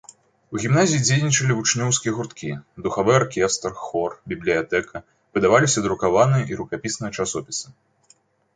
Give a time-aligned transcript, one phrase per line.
[0.55, 2.49] У гімназіі дзейнічалі вучнёўскія гурткі,
[2.87, 4.97] духавы аркестр, хор, бібліятэка,
[5.39, 7.67] выдаваліся друкаваныя і рукапісныя часопісы.